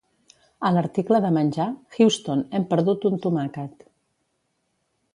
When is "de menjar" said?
1.25-1.69